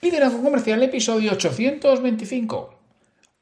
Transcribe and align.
Liderazgo 0.00 0.40
Comercial, 0.40 0.80
episodio 0.84 1.32
825. 1.32 2.74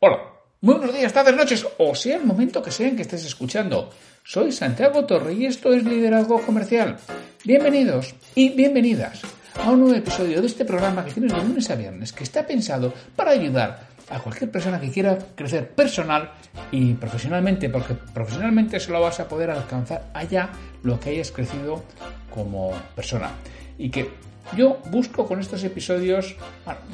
Hola, 0.00 0.18
muy 0.62 0.76
buenos 0.76 0.94
días, 0.96 1.12
tardes, 1.12 1.36
noches, 1.36 1.66
o 1.76 1.94
sea 1.94 2.16
el 2.16 2.24
momento 2.24 2.62
que 2.62 2.70
sea 2.70 2.88
en 2.88 2.96
que 2.96 3.02
estés 3.02 3.26
escuchando. 3.26 3.90
Soy 4.24 4.52
Santiago 4.52 5.04
Torre 5.04 5.34
y 5.34 5.44
esto 5.44 5.74
es 5.74 5.84
Liderazgo 5.84 6.40
Comercial. 6.40 6.96
Bienvenidos 7.44 8.14
y 8.34 8.48
bienvenidas 8.48 9.20
a 9.62 9.70
un 9.70 9.80
nuevo 9.80 9.96
episodio 9.96 10.40
de 10.40 10.46
este 10.46 10.64
programa 10.64 11.04
que 11.04 11.12
tienes 11.12 11.34
de 11.34 11.42
lunes 11.42 11.68
a 11.68 11.74
viernes, 11.74 12.14
que 12.14 12.24
está 12.24 12.46
pensado 12.46 12.94
para 13.14 13.32
ayudar 13.32 13.88
a 14.08 14.18
cualquier 14.20 14.50
persona 14.50 14.80
que 14.80 14.90
quiera 14.90 15.18
crecer 15.34 15.68
personal 15.72 16.30
y 16.70 16.94
profesionalmente, 16.94 17.68
porque 17.68 17.92
profesionalmente 17.92 18.80
solo 18.80 19.02
vas 19.02 19.20
a 19.20 19.28
poder 19.28 19.50
alcanzar 19.50 20.06
allá 20.14 20.48
lo 20.82 20.98
que 20.98 21.10
hayas 21.10 21.30
crecido 21.32 21.84
como 22.30 22.72
persona. 22.94 23.30
Y 23.76 23.90
que 23.90 24.08
yo 24.54 24.78
busco 24.90 25.26
con 25.26 25.40
estos 25.40 25.64
episodios 25.64 26.36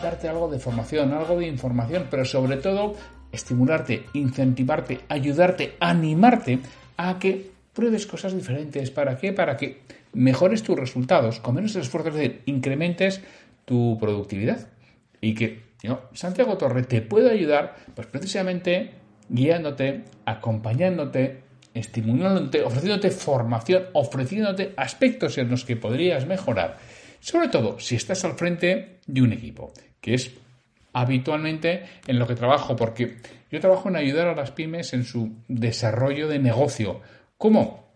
darte 0.01 0.29
algo 0.29 0.49
de 0.49 0.59
formación, 0.59 1.13
algo 1.13 1.39
de 1.39 1.47
información, 1.47 2.07
pero 2.11 2.25
sobre 2.25 2.57
todo 2.57 2.95
estimularte, 3.31 4.07
incentivarte, 4.15 5.01
ayudarte, 5.09 5.75
animarte 5.81 6.61
a 6.97 7.19
que 7.19 7.51
pruebes 7.73 8.07
cosas 8.07 8.35
diferentes. 8.35 8.91
¿Para 8.91 9.19
qué? 9.19 9.33
Para 9.33 9.57
que 9.57 9.83
mejores 10.13 10.63
tus 10.63 10.79
resultados 10.79 11.41
con 11.41 11.55
menos 11.55 11.77
esfuerzo, 11.77 12.11
es 12.11 12.15
decir, 12.15 12.43
incrementes 12.47 13.23
tu 13.65 13.99
productividad. 13.99 14.69
Y 15.21 15.35
que 15.35 15.63
Santiago 16.15 16.57
Torre 16.59 16.83
te 16.83 17.03
puede 17.03 17.31
ayudar, 17.31 17.77
pues 17.95 18.07
precisamente 18.07 18.93
guiándote, 19.29 20.05
acompañándote, 20.27 21.43
estimulándote, 21.75 22.63
ofreciéndote 22.63 23.11
formación, 23.11 23.85
ofreciéndote 23.93 24.75
aspectos 24.77 25.39
en 25.39 25.49
los 25.49 25.65
que 25.65 25.77
podrías 25.77 26.27
mejorar 26.27 26.79
sobre 27.23 27.49
todo 27.49 27.79
si 27.79 27.95
estás 27.95 28.25
al 28.25 28.35
frente 28.35 28.99
de 29.07 29.23
un 29.23 29.33
equipo, 29.33 29.73
que 30.01 30.15
es 30.15 30.33
habitualmente 30.93 31.85
en 32.07 32.19
lo 32.19 32.27
que 32.27 32.35
trabajo, 32.35 32.75
porque 32.75 33.17
yo 33.51 33.61
trabajo 33.61 33.89
en 33.89 33.97
ayudar 33.97 34.27
a 34.27 34.35
las 34.35 34.51
pymes 34.51 34.93
en 34.93 35.05
su 35.05 35.31
desarrollo 35.47 36.27
de 36.27 36.41
negocio. 36.41 37.01
¿Cómo? 37.39 37.87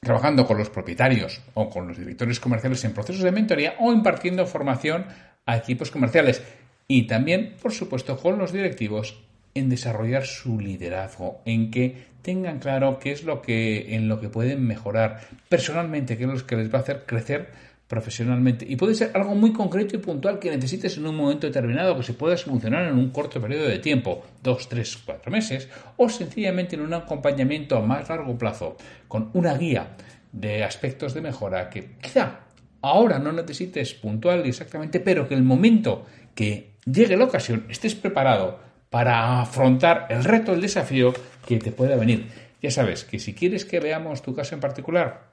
Trabajando 0.00 0.46
con 0.46 0.56
los 0.56 0.70
propietarios 0.70 1.42
o 1.52 1.68
con 1.68 1.86
los 1.86 1.98
directores 1.98 2.40
comerciales 2.40 2.82
en 2.84 2.94
procesos 2.94 3.22
de 3.22 3.30
mentoría 3.30 3.74
o 3.78 3.92
impartiendo 3.92 4.46
formación 4.46 5.04
a 5.44 5.58
equipos 5.58 5.90
comerciales. 5.90 6.42
Y 6.88 7.06
también, 7.06 7.54
por 7.60 7.72
supuesto, 7.72 8.16
con 8.16 8.38
los 8.38 8.52
directivos 8.52 9.22
en 9.54 9.68
desarrollar 9.68 10.24
su 10.24 10.58
liderazgo, 10.58 11.42
en 11.44 11.70
que 11.70 12.06
tengan 12.22 12.58
claro 12.58 12.98
qué 12.98 13.12
es 13.12 13.24
lo 13.24 13.42
que 13.42 13.94
en 13.94 14.08
lo 14.08 14.18
que 14.18 14.30
pueden 14.30 14.66
mejorar 14.66 15.20
personalmente, 15.50 16.16
qué 16.16 16.24
es 16.24 16.30
lo 16.30 16.46
que 16.46 16.56
les 16.56 16.72
va 16.72 16.78
a 16.78 16.82
hacer 16.82 17.04
crecer 17.04 17.50
profesionalmente. 17.92 18.64
Y 18.66 18.76
puede 18.76 18.94
ser 18.94 19.10
algo 19.12 19.34
muy 19.34 19.52
concreto 19.52 19.96
y 19.96 19.98
puntual 19.98 20.38
que 20.38 20.50
necesites 20.50 20.96
en 20.96 21.06
un 21.06 21.14
momento 21.14 21.46
determinado 21.46 21.94
que 21.94 22.02
se 22.02 22.14
pueda 22.14 22.38
solucionar 22.38 22.88
en 22.88 22.94
un 22.94 23.10
corto 23.10 23.38
periodo 23.38 23.68
de 23.68 23.80
tiempo, 23.80 24.24
dos, 24.42 24.66
tres, 24.66 24.96
cuatro 25.04 25.30
meses, 25.30 25.68
o 25.98 26.08
sencillamente 26.08 26.74
en 26.74 26.80
un 26.80 26.94
acompañamiento 26.94 27.76
a 27.76 27.82
más 27.82 28.08
largo 28.08 28.38
plazo, 28.38 28.78
con 29.08 29.28
una 29.34 29.58
guía 29.58 29.94
de 30.32 30.64
aspectos 30.64 31.12
de 31.12 31.20
mejora 31.20 31.68
que 31.68 31.96
quizá 32.00 32.40
ahora 32.80 33.18
no 33.18 33.30
necesites 33.30 33.92
puntual 33.92 34.46
y 34.46 34.48
exactamente, 34.48 34.98
pero 34.98 35.28
que 35.28 35.34
el 35.34 35.42
momento 35.42 36.06
que 36.34 36.76
llegue 36.86 37.18
la 37.18 37.24
ocasión 37.24 37.66
estés 37.68 37.94
preparado 37.94 38.58
para 38.88 39.42
afrontar 39.42 40.06
el 40.08 40.24
reto, 40.24 40.54
el 40.54 40.62
desafío 40.62 41.12
que 41.46 41.58
te 41.58 41.72
pueda 41.72 41.96
venir. 41.96 42.26
Ya 42.62 42.70
sabes 42.70 43.04
que 43.04 43.18
si 43.18 43.34
quieres 43.34 43.66
que 43.66 43.80
veamos 43.80 44.22
tu 44.22 44.34
caso 44.34 44.54
en 44.54 44.62
particular, 44.62 45.31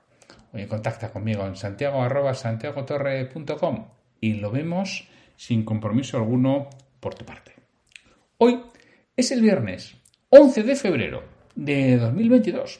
contacta 0.68 1.12
conmigo 1.12 1.46
en 1.46 1.56
santiago 1.56 2.08
santiagotorre.com 2.34 3.86
y 4.22 4.34
lo 4.34 4.52
vemos 4.52 5.08
sin 5.36 5.64
compromiso 5.64 6.18
alguno 6.18 6.70
por 7.00 7.16
tu 7.16 7.26
parte. 7.26 7.54
Hoy 8.38 8.60
es 9.16 9.32
el 9.32 9.42
viernes 9.42 9.96
11 10.30 10.64
de 10.64 10.76
febrero 10.76 11.24
de 11.56 11.98
2022 11.98 12.80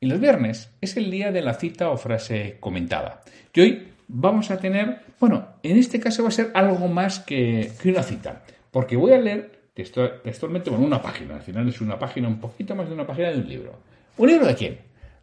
y 0.00 0.06
los 0.06 0.20
viernes 0.20 0.70
es 0.80 0.96
el 0.96 1.10
día 1.10 1.30
de 1.30 1.42
la 1.42 1.54
cita 1.54 1.90
o 1.90 1.96
frase 1.96 2.56
comentada. 2.60 3.22
Y 3.54 3.60
hoy 3.60 3.88
vamos 4.08 4.50
a 4.50 4.58
tener, 4.58 5.00
bueno, 5.20 5.48
en 5.62 5.78
este 5.78 6.00
caso 6.00 6.22
va 6.22 6.28
a 6.28 6.32
ser 6.32 6.50
algo 6.54 6.88
más 6.88 7.20
que, 7.20 7.70
una 7.84 8.02
cita, 8.02 8.42
porque 8.70 8.96
voy 8.96 9.12
a 9.12 9.18
leer 9.18 9.60
textualmente, 9.74 10.70
bueno, 10.70 10.86
una 10.86 11.00
página, 11.00 11.36
al 11.36 11.42
final 11.42 11.68
es 11.68 11.80
una 11.80 11.98
página, 11.98 12.28
un 12.28 12.40
poquito 12.40 12.74
más 12.74 12.88
de 12.88 12.94
una 12.94 13.06
página 13.06 13.30
de 13.30 13.38
un 13.38 13.48
libro. 13.48 13.78
¿Un 14.18 14.28
libro 14.28 14.46
de 14.46 14.54
quién? 14.54 14.78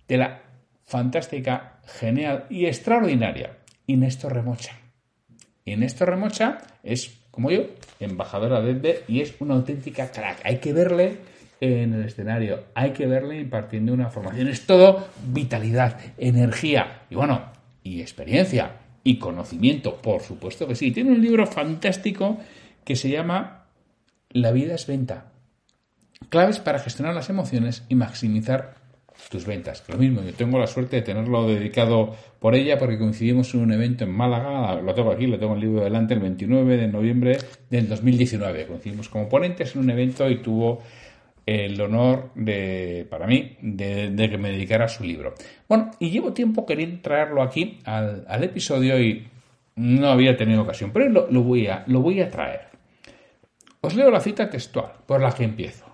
De 0.07 0.17
la 0.17 0.41
fantástica, 0.89 1.79
genial 1.85 2.45
y 2.49 2.65
extraordinaria, 2.65 3.57
Inés 3.85 4.21
Remocha. 4.23 4.75
Inés 5.63 5.99
Remocha 5.99 6.57
es, 6.81 7.19
como 7.29 7.51
yo, 7.51 7.67
embajadora 7.99 8.59
de 8.59 8.71
EDBE 8.71 9.03
y 9.07 9.21
es 9.21 9.35
una 9.39 9.53
auténtica 9.53 10.11
crack. 10.11 10.39
Hay 10.43 10.57
que 10.57 10.73
verle 10.73 11.17
en 11.61 11.93
el 11.93 12.05
escenario, 12.05 12.63
hay 12.73 12.89
que 12.91 13.05
verle 13.05 13.39
impartiendo 13.39 13.93
una 13.93 14.09
formación. 14.09 14.47
Es 14.47 14.65
todo 14.65 15.07
vitalidad, 15.27 15.99
energía 16.17 17.03
y 17.11 17.15
bueno, 17.15 17.51
y 17.83 18.01
experiencia 18.01 18.77
y 19.03 19.19
conocimiento, 19.19 19.95
por 19.95 20.23
supuesto 20.23 20.67
que 20.67 20.73
sí. 20.73 20.89
Tiene 20.89 21.11
un 21.11 21.21
libro 21.21 21.45
fantástico 21.45 22.39
que 22.83 22.95
se 22.95 23.11
llama 23.11 23.67
La 24.31 24.51
vida 24.51 24.73
es 24.73 24.87
venta. 24.87 25.33
Claves 26.29 26.57
para 26.57 26.79
gestionar 26.79 27.13
las 27.13 27.29
emociones 27.29 27.83
y 27.89 27.95
maximizar 27.95 28.78
tus 29.29 29.45
ventas. 29.45 29.83
Lo 29.87 29.97
mismo, 29.97 30.21
yo 30.23 30.33
tengo 30.33 30.57
la 30.57 30.67
suerte 30.67 30.97
de 30.97 31.01
tenerlo 31.01 31.47
dedicado 31.47 32.15
por 32.39 32.55
ella 32.55 32.77
porque 32.79 32.97
coincidimos 32.97 33.53
en 33.53 33.61
un 33.61 33.73
evento 33.73 34.05
en 34.05 34.11
Málaga, 34.11 34.81
lo 34.81 34.93
tengo 34.93 35.11
aquí, 35.11 35.27
lo 35.27 35.37
tengo 35.37 35.53
en 35.53 35.59
el 35.59 35.67
libro 35.67 35.83
delante, 35.83 36.13
el 36.13 36.19
29 36.19 36.77
de 36.77 36.87
noviembre 36.87 37.37
del 37.69 37.87
2019. 37.87 38.65
Coincidimos 38.67 39.09
como 39.09 39.27
ponentes 39.27 39.75
en 39.75 39.81
un 39.81 39.89
evento 39.89 40.29
y 40.29 40.37
tuvo 40.37 40.81
el 41.45 41.79
honor 41.81 42.31
de, 42.35 43.07
para 43.09 43.25
mí, 43.25 43.57
de, 43.61 44.29
que 44.29 44.37
me 44.37 44.51
dedicara 44.51 44.87
su 44.87 45.03
libro. 45.03 45.33
Bueno, 45.67 45.91
y 45.99 46.11
llevo 46.11 46.31
tiempo 46.31 46.65
queriendo 46.65 47.01
traerlo 47.01 47.41
aquí 47.41 47.79
al, 47.85 48.43
episodio 48.43 49.01
y 49.01 49.27
no 49.75 50.09
había 50.09 50.37
tenido 50.37 50.61
ocasión, 50.61 50.91
pero 50.93 51.09
lo, 51.09 51.43
voy 51.43 51.67
a, 51.67 51.83
lo 51.87 52.01
voy 52.01 52.21
a 52.21 52.29
traer. 52.29 52.69
Os 53.81 53.95
leo 53.95 54.11
la 54.11 54.19
cita 54.19 54.49
textual 54.49 54.91
por 55.05 55.21
la 55.21 55.31
que 55.31 55.43
empiezo. 55.43 55.85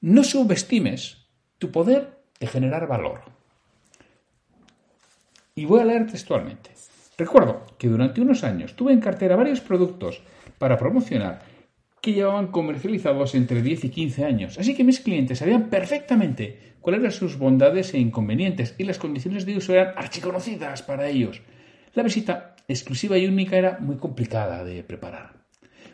No 0.00 0.22
subestimes 0.22 1.26
tu 1.58 1.70
poder 1.70 2.19
de 2.40 2.46
generar 2.46 2.88
valor. 2.88 3.20
Y 5.54 5.66
voy 5.66 5.80
a 5.80 5.84
leer 5.84 6.06
textualmente. 6.06 6.70
Recuerdo 7.18 7.66
que 7.78 7.88
durante 7.88 8.22
unos 8.22 8.44
años 8.44 8.74
tuve 8.74 8.92
en 8.92 9.00
cartera 9.00 9.36
varios 9.36 9.60
productos 9.60 10.22
para 10.58 10.78
promocionar 10.78 11.42
que 12.00 12.14
llevaban 12.14 12.46
comercializados 12.46 13.34
entre 13.34 13.60
10 13.60 13.84
y 13.84 13.88
15 13.90 14.24
años, 14.24 14.58
así 14.58 14.74
que 14.74 14.84
mis 14.84 15.00
clientes 15.00 15.38
sabían 15.38 15.68
perfectamente 15.68 16.74
cuáles 16.80 17.00
eran 17.00 17.12
sus 17.12 17.36
bondades 17.36 17.92
e 17.92 17.98
inconvenientes 17.98 18.74
y 18.78 18.84
las 18.84 18.98
condiciones 18.98 19.44
de 19.44 19.58
uso 19.58 19.74
eran 19.74 19.92
archiconocidas 19.96 20.80
para 20.82 21.08
ellos. 21.08 21.42
La 21.92 22.02
visita 22.02 22.56
exclusiva 22.68 23.18
y 23.18 23.26
única 23.26 23.58
era 23.58 23.78
muy 23.80 23.96
complicada 23.96 24.64
de 24.64 24.82
preparar. 24.82 25.34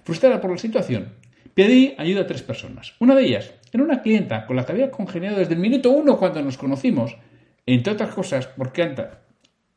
Frustrada 0.05 0.41
por 0.41 0.53
la 0.53 0.59
situación, 0.59 1.15
Pedí 1.57 1.95
ayuda 1.97 2.21
a 2.21 2.27
tres 2.27 2.43
personas. 2.43 2.93
Una 3.01 3.15
de 3.15 3.25
ellas 3.25 3.55
era 3.73 3.83
una 3.83 4.03
clienta 4.03 4.45
con 4.45 4.57
la 4.57 4.67
que 4.67 4.73
había 4.73 4.91
congeniado 4.91 5.39
desde 5.39 5.55
el 5.55 5.59
minuto 5.61 5.91
uno 5.91 6.19
cuando 6.19 6.43
nos 6.43 6.59
conocimos, 6.59 7.17
entre 7.65 7.95
otras 7.95 8.15
cosas 8.15 8.47
porque 8.47 8.95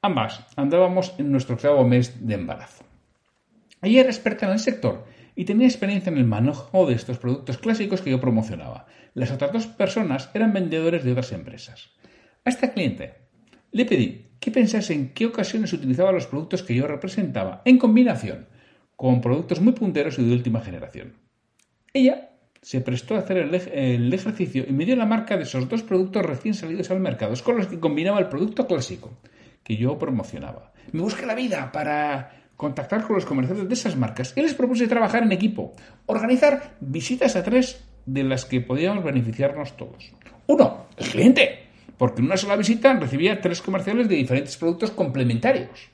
ambas 0.01 0.45
andábamos 0.57 1.16
en 1.17 1.31
nuestro 1.31 1.56
octavo 1.56 1.88
mes 1.88 2.28
de 2.28 2.34
embarazo. 2.34 2.84
Ella 3.81 4.01
era 4.01 4.09
experta 4.09 4.45
en 4.45 4.51
el 4.51 4.59
sector 4.59 5.06
y 5.38 5.45
tenía 5.45 5.67
experiencia 5.67 6.12
en 6.12 6.17
el 6.17 6.25
manejo 6.25 6.85
de 6.85 6.95
estos 6.95 7.17
productos 7.17 7.57
clásicos 7.59 8.01
que 8.01 8.11
yo 8.11 8.19
promocionaba. 8.19 8.85
Las 9.13 9.31
otras 9.31 9.53
dos 9.53 9.67
personas 9.67 10.31
eran 10.34 10.51
vendedores 10.51 11.06
de 11.06 11.13
otras 11.13 11.31
empresas. 11.31 11.91
A 12.44 12.50
esta 12.50 12.73
cliente 12.73 13.13
le 13.72 13.85
pedí 13.85 14.25
que 14.41 14.51
pensase 14.51 14.94
en 14.94 15.13
qué 15.13 15.28
ocasiones 15.28 15.72
utilizaba 15.72 16.11
los 16.11 16.28
productos 16.28 16.61
que 16.61 16.75
yo 16.75 16.88
representaba 16.88 17.61
en 17.63 17.78
combinación 17.78 18.50
con 18.97 19.22
productos 19.22 19.61
muy 19.61 19.72
punteros 19.72 20.19
y 20.19 20.25
de 20.25 20.34
última 20.34 20.59
generación. 20.59 21.28
Ella 21.94 22.30
se 22.62 22.82
prestó 22.82 23.16
a 23.16 23.20
hacer 23.20 23.38
el, 23.38 24.14
ejercicio 24.14 24.66
y 24.68 24.74
me 24.74 24.86
dio 24.86 24.96
la 24.96 25.06
marca 25.06 25.38
de 25.38 25.44
esos 25.44 25.70
dos 25.70 25.84
productos 25.84 26.26
recién 26.26 26.53
salidos 26.53 26.91
al 26.91 27.00
mercado, 27.00 27.34
con 27.44 27.58
los 27.58 27.68
que 27.68 27.80
combinaba 27.80 28.20
el 28.20 28.28
producto 28.28 28.68
clásico 28.68 29.18
que 29.64 29.78
yo 29.78 29.97
promocionaba. 29.97 30.74
Me 30.91 31.02
busqué 31.02 31.26
la 31.26 31.36
vida 31.36 31.72
para 31.72 32.32
contactar 32.56 33.03
con 33.03 33.16
los 33.16 33.26
comerciantes 33.26 33.68
de 33.68 33.74
esas 33.74 33.96
marcas 33.96 34.34
y 34.36 34.41
les 34.41 34.53
propuse 34.53 34.88
trabajar 34.88 35.24
en 35.24 35.32
equipo, 35.32 35.74
organizar 36.08 36.76
visitas 36.82 37.36
a 37.36 37.44
tres 37.44 37.86
de 38.06 38.24
las 38.24 38.46
que 38.46 38.62
podíamos 38.62 39.03
beneficiarnos 39.03 39.78
todos. 39.78 40.12
Uno, 40.47 40.88
el 40.97 41.08
cliente, 41.08 41.68
porque 41.97 42.20
en 42.20 42.26
una 42.26 42.38
sola 42.38 42.56
visita 42.56 42.94
recibía 42.94 43.40
tres 43.40 43.62
comerciales 43.62 44.09
de 44.09 44.16
diferentes 44.16 44.58
productos 44.58 44.91
complementarios. 44.91 45.90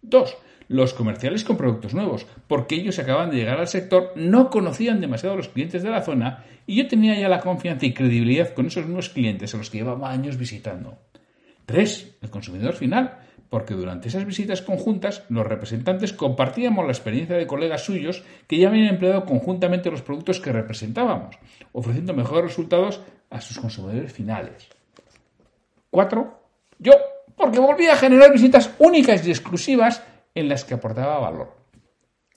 Dos, 0.00 0.36
los 0.68 0.94
comerciales 0.94 1.44
con 1.44 1.56
productos 1.56 1.94
nuevos, 1.94 2.26
porque 2.46 2.76
ellos 2.76 2.98
acaban 2.98 3.30
de 3.30 3.36
llegar 3.36 3.58
al 3.58 3.68
sector, 3.68 4.12
no 4.16 4.50
conocían 4.50 5.00
demasiado 5.00 5.34
a 5.34 5.36
los 5.36 5.48
clientes 5.48 5.82
de 5.82 5.90
la 5.90 6.02
zona 6.02 6.44
y 6.66 6.76
yo 6.76 6.86
tenía 6.86 7.18
ya 7.18 7.28
la 7.28 7.40
confianza 7.40 7.86
y 7.86 7.94
credibilidad 7.94 8.52
con 8.54 8.66
esos 8.66 8.86
nuevos 8.86 9.08
clientes 9.08 9.54
a 9.54 9.58
los 9.58 9.70
que 9.70 9.78
llevaba 9.78 10.10
años 10.10 10.36
visitando. 10.36 10.98
Tres, 11.64 12.16
el 12.20 12.30
consumidor 12.30 12.74
final, 12.74 13.18
porque 13.48 13.74
durante 13.74 14.08
esas 14.08 14.26
visitas 14.26 14.62
conjuntas 14.62 15.24
los 15.30 15.46
representantes 15.46 16.12
compartíamos 16.12 16.84
la 16.84 16.92
experiencia 16.92 17.36
de 17.36 17.46
colegas 17.46 17.84
suyos 17.84 18.22
que 18.46 18.58
ya 18.58 18.68
habían 18.68 18.88
empleado 18.88 19.24
conjuntamente 19.24 19.90
los 19.90 20.02
productos 20.02 20.40
que 20.40 20.52
representábamos, 20.52 21.38
ofreciendo 21.72 22.12
mejores 22.12 22.44
resultados 22.44 23.00
a 23.30 23.40
sus 23.40 23.58
consumidores 23.58 24.12
finales. 24.12 24.68
4. 25.90 26.40
Yo, 26.78 26.92
porque 27.36 27.58
volvía 27.58 27.94
a 27.94 27.96
generar 27.96 28.32
visitas 28.32 28.70
únicas 28.78 29.26
y 29.26 29.30
exclusivas 29.30 30.02
en 30.34 30.48
las 30.48 30.64
que 30.64 30.74
aportaba 30.74 31.18
valor. 31.18 31.56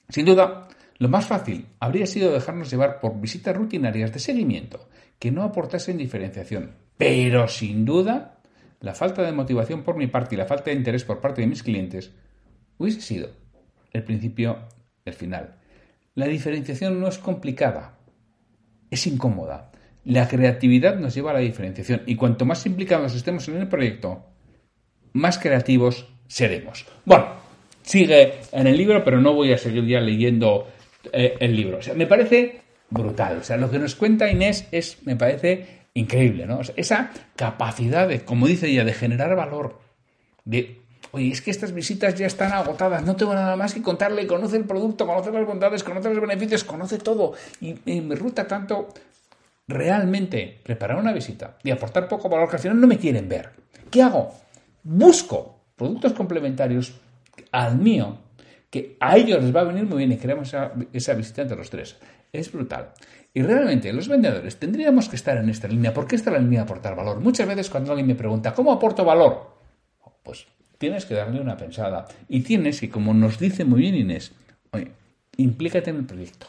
Sin 0.09 0.25
duda, 0.25 0.67
lo 0.97 1.09
más 1.09 1.25
fácil 1.25 1.67
habría 1.79 2.05
sido 2.05 2.31
dejarnos 2.31 2.69
llevar 2.69 2.99
por 2.99 3.19
visitas 3.19 3.55
rutinarias 3.55 4.13
de 4.13 4.19
seguimiento 4.19 4.87
que 5.17 5.31
no 5.31 5.43
aportasen 5.43 5.97
diferenciación. 5.97 6.75
Pero 6.97 7.47
sin 7.47 7.85
duda, 7.85 8.39
la 8.81 8.93
falta 8.93 9.23
de 9.23 9.31
motivación 9.31 9.83
por 9.83 9.95
mi 9.95 10.07
parte 10.07 10.35
y 10.35 10.37
la 10.37 10.45
falta 10.45 10.65
de 10.65 10.77
interés 10.77 11.03
por 11.03 11.21
parte 11.21 11.41
de 11.41 11.47
mis 11.47 11.63
clientes 11.63 12.11
hubiese 12.77 13.01
sido 13.01 13.29
el 13.93 14.03
principio 14.03 14.59
el 15.05 15.13
final. 15.13 15.55
La 16.15 16.27
diferenciación 16.27 16.99
no 16.99 17.07
es 17.07 17.17
complicada, 17.17 17.97
es 18.89 19.07
incómoda. 19.07 19.71
La 20.03 20.27
creatividad 20.27 20.97
nos 20.97 21.13
lleva 21.13 21.31
a 21.31 21.35
la 21.35 21.39
diferenciación 21.39 22.03
y 22.05 22.15
cuanto 22.15 22.45
más 22.45 22.65
implicados 22.65 23.15
estemos 23.15 23.47
en 23.47 23.57
el 23.57 23.67
proyecto, 23.67 24.25
más 25.13 25.37
creativos 25.37 26.07
seremos. 26.27 26.85
Bueno, 27.05 27.40
sigue 27.83 28.33
en 28.51 28.67
el 28.67 28.77
libro, 28.77 29.03
pero 29.03 29.19
no 29.19 29.33
voy 29.33 29.53
a 29.53 29.57
seguir 29.57 29.85
ya 29.85 29.99
leyendo 29.99 30.67
eh, 31.11 31.35
el 31.39 31.55
libro. 31.55 31.77
O 31.77 31.81
sea, 31.81 31.93
me 31.93 32.07
parece 32.07 32.61
brutal. 32.89 33.37
O 33.37 33.43
sea, 33.43 33.57
lo 33.57 33.71
que 33.71 33.79
nos 33.79 33.95
cuenta 33.95 34.29
Inés 34.29 34.67
es, 34.71 34.97
me 35.05 35.15
parece 35.15 35.81
increíble, 35.93 36.45
¿no? 36.45 36.61
esa 36.75 37.11
capacidad 37.35 38.07
de, 38.07 38.23
como 38.23 38.47
dice 38.47 38.67
ella, 38.67 38.85
de 38.85 38.93
generar 38.93 39.35
valor. 39.35 39.79
De, 40.45 40.81
oye, 41.11 41.31
es 41.31 41.41
que 41.41 41.51
estas 41.51 41.73
visitas 41.73 42.15
ya 42.15 42.27
están 42.27 42.53
agotadas, 42.53 43.03
no 43.03 43.15
tengo 43.15 43.33
nada 43.33 43.55
más 43.55 43.73
que 43.73 43.81
contarle, 43.81 44.27
conoce 44.27 44.57
el 44.57 44.65
producto, 44.65 45.05
conoce 45.05 45.31
las 45.31 45.45
bondades, 45.45 45.83
conoce 45.83 46.09
los 46.09 46.21
beneficios, 46.21 46.63
conoce 46.63 46.97
todo. 46.97 47.33
Y, 47.59 48.01
me 48.01 48.15
ruta 48.15 48.47
tanto 48.47 48.89
realmente 49.67 50.59
preparar 50.63 50.97
una 50.97 51.13
visita 51.13 51.57
y 51.63 51.71
aportar 51.71 52.07
poco 52.07 52.29
valor 52.29 52.49
que 52.49 52.57
al 52.57 52.61
final 52.61 52.79
no 52.79 52.87
me 52.87 52.97
quieren 52.97 53.27
ver. 53.27 53.51
¿Qué 53.89 54.01
hago? 54.01 54.33
Busco 54.83 55.59
productos 55.75 56.13
complementarios 56.13 56.93
al 57.51 57.77
mío 57.77 58.19
que 58.69 58.95
a 58.99 59.17
ellos 59.17 59.43
les 59.43 59.55
va 59.55 59.61
a 59.61 59.65
venir 59.65 59.85
muy 59.85 59.99
bien 59.99 60.11
y 60.13 60.17
creamos 60.17 60.47
esa, 60.47 60.71
esa 60.93 61.13
visita 61.13 61.41
entre 61.41 61.57
los 61.57 61.69
tres. 61.69 61.97
Es 62.31 62.51
brutal. 62.51 62.93
Y 63.33 63.41
realmente 63.41 63.91
los 63.93 64.07
vendedores 64.07 64.57
tendríamos 64.57 65.09
que 65.09 65.17
estar 65.17 65.37
en 65.37 65.49
esta 65.49 65.67
línea. 65.67 65.93
¿Por 65.93 66.07
qué 66.07 66.15
está 66.15 66.31
la 66.31 66.39
línea 66.39 66.59
de 66.59 66.63
aportar 66.63 66.95
valor? 66.95 67.19
Muchas 67.19 67.47
veces 67.47 67.69
cuando 67.69 67.91
alguien 67.91 68.07
me 68.07 68.15
pregunta, 68.15 68.53
¿cómo 68.53 68.71
aporto 68.71 69.05
valor? 69.05 69.57
Pues 70.23 70.47
tienes 70.77 71.05
que 71.05 71.13
darle 71.13 71.39
una 71.39 71.57
pensada. 71.57 72.07
Y 72.27 72.41
tienes 72.41 72.79
que, 72.79 72.89
como 72.89 73.13
nos 73.13 73.39
dice 73.39 73.65
muy 73.65 73.81
bien 73.81 73.95
Inés, 73.95 74.33
oye, 74.71 74.91
implícate 75.37 75.89
en 75.89 75.97
el 75.97 76.05
proyecto. 76.05 76.47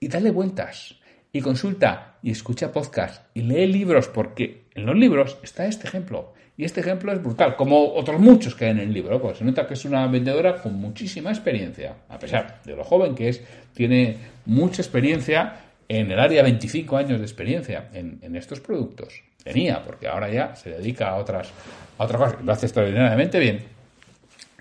Y 0.00 0.08
dale 0.08 0.30
vueltas. 0.30 0.96
Y 1.32 1.40
consulta 1.40 2.18
y 2.22 2.30
escucha 2.30 2.72
podcast 2.72 3.24
y 3.34 3.42
lee 3.42 3.66
libros 3.66 4.08
porque 4.08 4.64
en 4.74 4.84
los 4.84 4.94
libros 4.94 5.38
está 5.42 5.66
este 5.66 5.86
ejemplo. 5.88 6.34
Y 6.56 6.64
este 6.64 6.80
ejemplo 6.80 7.10
es 7.12 7.22
brutal, 7.22 7.56
como 7.56 7.94
otros 7.94 8.20
muchos 8.20 8.54
que 8.54 8.66
hay 8.66 8.72
en 8.72 8.80
el 8.80 8.92
libro, 8.92 9.20
porque 9.20 9.38
se 9.38 9.44
nota 9.44 9.66
que 9.66 9.72
es 9.72 9.84
una 9.86 10.06
vendedora 10.06 10.60
con 10.60 10.74
muchísima 10.74 11.30
experiencia, 11.30 11.96
a 12.10 12.18
pesar 12.18 12.60
de 12.62 12.76
lo 12.76 12.84
joven 12.84 13.14
que 13.14 13.30
es, 13.30 13.42
tiene 13.72 14.18
mucha 14.44 14.82
experiencia 14.82 15.60
en 15.88 16.10
el 16.10 16.20
área 16.20 16.42
25 16.42 16.96
años 16.96 17.18
de 17.18 17.24
experiencia 17.24 17.88
en, 17.94 18.36
estos 18.36 18.60
productos. 18.60 19.22
Tenía, 19.42 19.82
porque 19.82 20.08
ahora 20.08 20.30
ya 20.30 20.54
se 20.54 20.70
dedica 20.70 21.08
a 21.08 21.16
otras, 21.16 21.50
a 21.98 22.04
otras 22.04 22.20
cosas, 22.20 22.44
lo 22.44 22.52
hace 22.52 22.66
extraordinariamente 22.66 23.38
bien. 23.38 23.60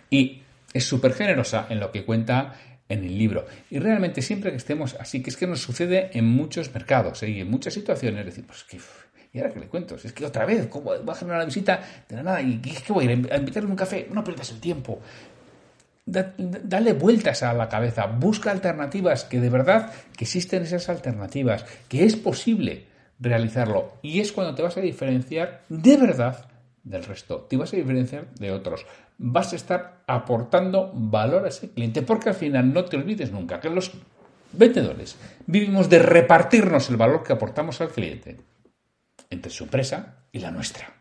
Y 0.10 0.42
es 0.74 0.86
súper 0.86 1.14
generosa 1.14 1.68
en 1.70 1.80
lo 1.80 1.92
que 1.92 2.04
cuenta 2.06 2.54
en 2.92 3.04
el 3.04 3.18
libro. 3.18 3.46
Y 3.70 3.80
realmente 3.80 4.22
siempre 4.22 4.52
que 4.52 4.58
estemos 4.58 4.96
así, 5.00 5.22
que 5.22 5.30
es 5.30 5.38
que 5.38 5.48
nos 5.48 5.62
sucede 5.62 6.12
en 6.14 6.26
muchos 6.26 6.74
mercados 6.74 7.24
¿eh? 7.24 7.30
y 7.30 7.40
en 7.42 7.50
muchas 7.50 7.74
situaciones, 7.74 8.26
decimos 8.26 8.66
que 8.70 8.80
¿Y 9.34 9.40
ahora 9.40 9.54
qué 9.54 9.60
le 9.62 9.68
cuento? 9.68 9.96
es 9.96 10.12
que 10.12 10.26
otra 10.26 10.46
vez, 10.46 10.68
¿cómo 10.68 10.92
va 11.06 11.14
a 11.14 11.16
generar 11.16 11.40
una 11.40 11.46
visita 11.46 11.82
de 12.08 12.18
la 12.18 12.24
nada? 12.24 12.42
¿Y 12.42 12.60
es 12.66 12.82
que 12.82 12.92
voy 12.92 13.08
a 13.08 13.38
invitarle 13.38 13.70
un 13.70 13.78
café? 13.78 14.08
No 14.12 14.24
pierdas 14.24 14.52
el 14.52 14.60
tiempo. 14.60 15.00
dale 16.06 16.94
vueltas 16.94 17.42
a 17.44 17.54
la 17.54 17.70
cabeza, 17.70 18.08
busca 18.08 18.52
alternativas, 18.52 19.24
que 19.24 19.40
de 19.40 19.50
verdad 19.50 19.94
que 20.18 20.26
existen 20.26 20.64
esas 20.64 20.90
alternativas, 20.90 21.64
que 21.88 22.04
es 22.04 22.18
posible 22.18 22.88
realizarlo. 23.22 24.00
Y 24.02 24.20
es 24.20 24.34
cuando 24.34 24.54
te 24.54 24.64
vas 24.64 24.76
a 24.76 24.82
diferenciar 24.82 25.62
de 25.70 25.96
verdad 25.96 26.51
del 26.84 27.04
resto, 27.04 27.42
te 27.42 27.58
vas 27.58 27.74
a 27.74 27.78
diferenciar 27.78 28.34
de 28.36 28.52
otros. 28.52 28.86
Vas 29.18 29.54
a 29.54 29.56
estar 29.56 30.04
aportando 30.08 30.92
valor 30.94 31.46
a 31.46 31.50
ese 31.50 31.72
cliente, 31.72 32.02
porque 32.02 32.30
al 32.30 32.36
final 32.36 32.74
no 32.74 32.86
te 32.86 32.98
olvides 32.98 33.32
nunca 33.32 33.60
que 33.60 33.70
los 33.70 33.92
vendedores 34.54 35.18
vivimos 35.46 35.90
de 35.90 36.00
repartirnos 36.00 36.90
el 36.90 36.98
valor 36.98 37.24
que 37.24 37.34
aportamos 37.34 37.80
al 37.82 37.90
cliente 37.90 38.40
entre 39.30 39.52
su 39.52 39.64
empresa 39.66 40.26
y 40.32 40.40
la 40.40 40.52
nuestra. 40.52 40.94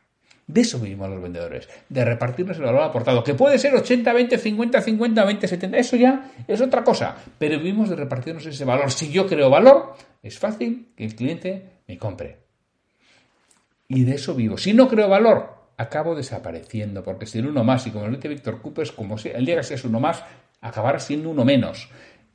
De 0.47 0.63
eso 0.63 0.81
vivimos 0.81 1.09
los 1.09 1.23
vendedores, 1.23 1.69
de 1.89 2.05
repartirnos 2.05 2.57
el 2.57 2.65
valor 2.65 2.83
aportado, 2.83 3.23
que 3.23 3.35
puede 3.35 3.57
ser 3.57 3.73
80, 3.73 4.13
20, 4.13 4.37
50, 4.37 4.81
50, 4.81 5.25
20, 5.25 5.49
70, 5.49 5.79
eso 5.79 5.97
ya 5.97 6.33
es 6.49 6.61
otra 6.61 6.83
cosa, 6.83 7.17
pero 7.39 7.57
vivimos 7.59 7.89
de 7.89 7.95
repartirnos 7.95 8.45
ese 8.47 8.65
valor. 8.65 8.91
Si 8.91 9.13
yo 9.13 9.29
creo 9.29 9.49
valor, 9.49 9.95
es 10.23 10.39
fácil 10.39 10.89
que 10.97 11.05
el 11.05 11.15
cliente 11.15 11.83
me 11.87 11.97
compre. 11.99 12.39
Y 13.87 14.03
de 14.03 14.17
eso 14.17 14.35
vivo. 14.35 14.59
Si 14.59 14.73
no 14.73 14.89
creo 14.89 15.09
valor, 15.09 15.60
acabo 15.81 16.15
desapareciendo, 16.15 17.03
porque 17.03 17.25
si 17.25 17.39
uno 17.39 17.65
más, 17.65 17.87
y 17.87 17.91
como 17.91 18.07
lo 18.07 18.15
dice 18.15 18.29
Víctor 18.29 18.61
Coopers, 18.61 18.93
como 18.93 19.17
sea, 19.17 19.39
el 19.39 19.47
día 19.47 19.57
que 19.57 19.63
seas 19.63 19.83
uno 19.85 19.99
más, 19.99 20.23
acabará 20.61 20.99
siendo 20.99 21.31
uno 21.31 21.47
menos. 21.47 21.89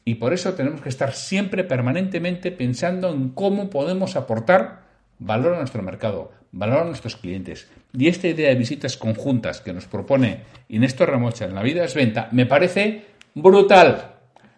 Y 0.04 0.16
por 0.16 0.34
eso 0.34 0.56
tenemos 0.56 0.82
que 0.82 0.90
estar 0.90 1.14
siempre 1.14 1.64
permanentemente 1.64 2.52
pensando 2.52 3.12
en 3.12 3.30
cómo 3.30 3.70
podemos 3.70 4.16
aportar 4.16 4.82
valor 5.20 5.54
a 5.54 5.58
nuestro 5.60 5.84
mercado, 5.84 6.32
valor 6.52 6.80
a 6.80 6.86
nuestros 6.86 7.18
clientes. 7.18 7.70
Y 7.94 8.08
esta 8.08 8.28
idea 8.28 8.50
de 8.50 8.56
visitas 8.56 8.98
conjuntas 8.98 9.62
que 9.62 9.74
nos 9.74 9.86
propone 9.86 10.42
Inés 10.68 10.96
Torremocha 10.96 11.46
en 11.46 11.54
La 11.54 11.62
vida 11.62 11.86
es 11.86 11.94
venta 11.94 12.30
me 12.32 12.48
parece 12.48 13.06
brutal. 13.36 14.16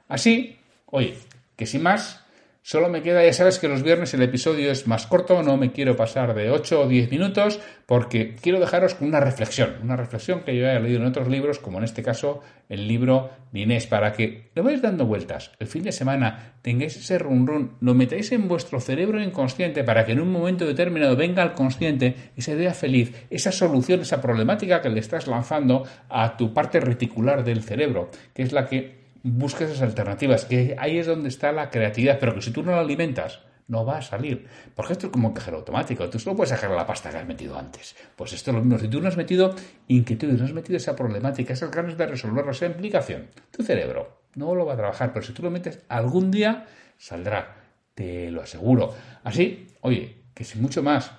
Así, 0.07 0.59
oye, 0.85 1.15
que 1.57 1.65
sin 1.65 1.83
más, 1.83 2.23
Solo 2.69 2.89
me 2.89 3.01
queda, 3.01 3.23
ya 3.23 3.31
sabes 3.31 3.59
que 3.59 3.69
los 3.69 3.81
viernes 3.81 4.13
el 4.13 4.21
episodio 4.21 4.69
es 4.73 4.87
más 4.87 5.07
corto, 5.07 5.41
no 5.41 5.55
me 5.55 5.71
quiero 5.71 5.95
pasar 5.95 6.33
de 6.33 6.51
8 6.51 6.81
o 6.81 6.87
10 6.89 7.09
minutos 7.11 7.61
porque 7.85 8.35
quiero 8.35 8.59
dejaros 8.59 8.93
con 8.93 9.07
una 9.07 9.21
reflexión, 9.21 9.75
una 9.81 9.95
reflexión 9.95 10.41
que 10.41 10.53
yo 10.53 10.69
haya 10.69 10.81
leído 10.81 10.99
en 10.99 11.05
otros 11.05 11.29
libros, 11.29 11.59
como 11.59 11.77
en 11.77 11.85
este 11.85 12.03
caso 12.03 12.41
el 12.67 12.85
libro 12.89 13.29
de 13.53 13.61
Inés, 13.61 13.87
para 13.87 14.11
que 14.11 14.49
le 14.53 14.61
vayáis 14.61 14.81
dando 14.81 15.05
vueltas. 15.05 15.53
El 15.59 15.67
fin 15.67 15.83
de 15.83 15.93
semana 15.93 16.55
tengáis 16.61 16.97
ese 16.97 17.17
run 17.17 17.47
run, 17.47 17.77
lo 17.79 17.93
metáis 17.93 18.33
en 18.33 18.49
vuestro 18.49 18.81
cerebro 18.81 19.23
inconsciente 19.23 19.85
para 19.85 20.05
que 20.05 20.11
en 20.11 20.19
un 20.19 20.29
momento 20.33 20.65
determinado 20.65 21.15
venga 21.15 21.43
al 21.43 21.53
consciente 21.53 22.15
esa 22.35 22.51
idea 22.51 22.73
feliz, 22.73 23.27
esa 23.29 23.53
solución, 23.53 24.01
esa 24.01 24.19
problemática 24.19 24.81
que 24.81 24.89
le 24.89 24.99
estás 24.99 25.27
lanzando 25.27 25.85
a 26.09 26.35
tu 26.35 26.53
parte 26.53 26.81
reticular 26.81 27.45
del 27.45 27.63
cerebro, 27.63 28.11
que 28.33 28.43
es 28.43 28.51
la 28.51 28.65
que 28.65 29.06
busca 29.23 29.65
esas 29.65 29.81
alternativas, 29.81 30.45
que 30.45 30.75
ahí 30.77 30.97
es 30.97 31.07
donde 31.07 31.29
está 31.29 31.51
la 31.51 31.69
creatividad, 31.69 32.19
pero 32.19 32.35
que 32.35 32.41
si 32.41 32.51
tú 32.51 32.63
no 32.63 32.71
la 32.71 32.79
alimentas, 32.79 33.41
no 33.67 33.85
va 33.85 33.97
a 33.97 34.01
salir. 34.01 34.47
Porque 34.75 34.93
esto 34.93 35.07
es 35.07 35.11
como 35.11 35.27
un 35.27 35.33
cajero 35.33 35.57
automático. 35.57 36.09
Tú 36.09 36.19
solo 36.19 36.35
puedes 36.35 36.49
sacar 36.49 36.71
la 36.71 36.85
pasta 36.85 37.09
que 37.09 37.17
has 37.17 37.27
metido 37.27 37.57
antes. 37.57 37.95
Pues 38.15 38.33
esto 38.33 38.51
es 38.51 38.55
lo 38.55 38.63
mismo. 38.63 38.79
Si 38.79 38.87
tú 38.87 39.01
no 39.01 39.07
has 39.07 39.17
metido 39.17 39.53
inquietud, 39.87 40.29
no 40.29 40.45
has 40.45 40.53
metido 40.53 40.77
esa 40.77 40.95
problemática, 40.95 41.53
esas 41.53 41.71
ganas 41.71 41.97
de 41.97 42.07
resolverlo, 42.07 42.51
esa 42.51 42.65
implicación, 42.65 43.27
tu 43.51 43.63
cerebro 43.63 44.21
no 44.35 44.55
lo 44.55 44.65
va 44.65 44.73
a 44.73 44.77
trabajar. 44.77 45.11
Pero 45.13 45.25
si 45.25 45.33
tú 45.33 45.43
lo 45.43 45.51
metes, 45.51 45.79
algún 45.89 46.31
día 46.31 46.65
saldrá. 46.97 47.55
Te 47.93 48.31
lo 48.31 48.41
aseguro. 48.43 48.93
Así, 49.23 49.67
oye, 49.81 50.17
que 50.33 50.43
sin 50.43 50.61
mucho 50.61 50.83
más, 50.83 51.11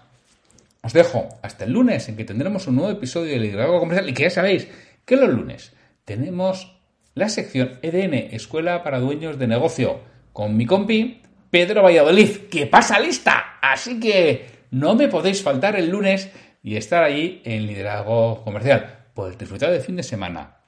os 0.80 0.92
dejo 0.92 1.28
hasta 1.42 1.64
el 1.64 1.72
lunes 1.72 2.08
en 2.08 2.16
que 2.16 2.24
tendremos 2.24 2.66
un 2.68 2.76
nuevo 2.76 2.90
episodio 2.90 3.32
de 3.32 3.40
Liderazgo 3.40 3.80
Comercial 3.80 4.08
y 4.08 4.14
que 4.14 4.22
ya 4.22 4.30
sabéis 4.30 4.68
que 5.04 5.16
los 5.16 5.28
lunes 5.28 5.72
tenemos 6.04 6.77
la 7.18 7.28
sección 7.28 7.78
EDN, 7.82 8.34
Escuela 8.34 8.82
para 8.82 9.00
Dueños 9.00 9.38
de 9.38 9.48
Negocio, 9.48 10.00
con 10.32 10.56
mi 10.56 10.66
compi 10.66 11.20
Pedro 11.50 11.82
Valladolid, 11.82 12.48
que 12.50 12.66
pasa 12.66 13.00
lista. 13.00 13.58
Así 13.60 13.98
que 13.98 14.46
no 14.70 14.94
me 14.94 15.08
podéis 15.08 15.42
faltar 15.42 15.76
el 15.76 15.90
lunes 15.90 16.30
y 16.62 16.76
estar 16.76 17.02
allí 17.02 17.42
en 17.44 17.66
Liderazgo 17.66 18.42
Comercial. 18.44 19.06
Pues 19.14 19.36
disfrutar 19.36 19.70
del 19.70 19.80
fin 19.80 19.96
de 19.96 20.04
semana. 20.04 20.58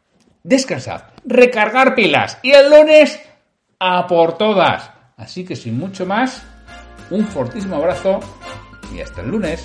Descansad, 0.42 1.02
recargar 1.25 1.95
pilas 1.95 2.38
y 2.42 2.50
el 2.50 2.69
lunes 2.71 3.21
a 3.78 4.07
por 4.09 4.37
todas. 4.37 4.90
Así 5.16 5.45
que 5.45 5.54
sin 5.54 5.78
mucho 5.78 6.04
más, 6.04 6.42
un 7.11 7.26
fortísimo 7.26 7.76
abrazo 7.76 8.21
y 8.92 9.00
hasta 9.00 9.21
el 9.21 9.28
lunes. 9.28 9.64